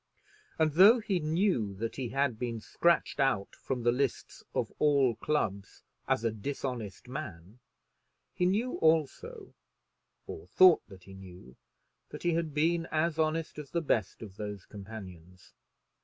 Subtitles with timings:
[0.57, 5.13] And though he knew that he had been scratched out from the lists of all
[5.15, 7.59] clubs as a dishonest man,
[8.33, 9.53] he knew also,
[10.25, 11.55] or thought that he knew,
[12.09, 15.53] that he had been as honest as the best of those companions.